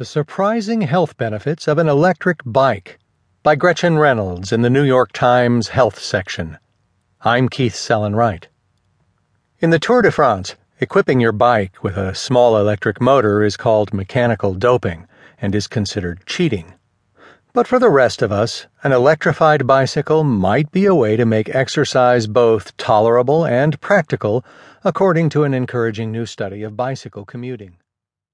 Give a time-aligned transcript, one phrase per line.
[0.00, 2.98] The Surprising Health Benefits of an Electric Bike
[3.42, 6.56] by Gretchen Reynolds in the New York Times Health section.
[7.20, 8.48] I'm Keith Sellon-Wright.
[9.58, 13.92] In the Tour de France, equipping your bike with a small electric motor is called
[13.92, 15.06] mechanical doping
[15.38, 16.72] and is considered cheating.
[17.52, 21.54] But for the rest of us, an electrified bicycle might be a way to make
[21.54, 24.46] exercise both tolerable and practical,
[24.82, 27.76] according to an encouraging new study of bicycle commuting.